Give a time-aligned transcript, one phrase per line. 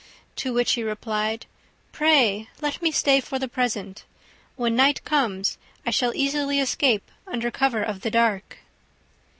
[0.37, 1.45] To which he replied,
[1.91, 4.03] "Pray let me stay for the present.
[4.55, 8.57] When night comes I shall easily escape under cover of the dark."